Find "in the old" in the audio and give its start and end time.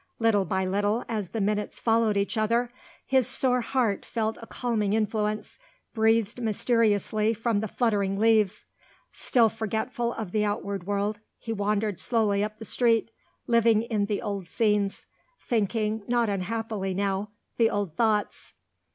13.83-14.47